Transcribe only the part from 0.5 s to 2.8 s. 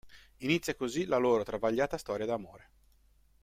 così la loro travagliata storia d'amore.